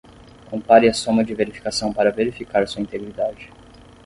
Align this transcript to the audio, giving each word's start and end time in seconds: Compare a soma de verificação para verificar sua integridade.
Compare 0.49 0.89
a 0.89 0.93
soma 0.95 1.23
de 1.23 1.35
verificação 1.35 1.93
para 1.93 2.09
verificar 2.11 2.67
sua 2.67 2.81
integridade. 2.81 3.51